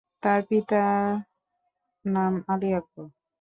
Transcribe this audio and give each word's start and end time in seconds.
তার 0.23 0.39
পিতার 0.49 1.05
নাম 2.05 2.33
আলী 2.47 2.69
আকবর। 2.73 3.07